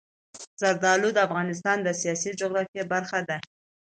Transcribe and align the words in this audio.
زردالو 0.61 1.09
د 1.13 1.17
افغانستان 1.27 1.77
د 1.83 1.87
سیاسي 2.01 2.31
جغرافیه 2.39 2.83
برخه 2.93 3.19
ده. 3.29 3.37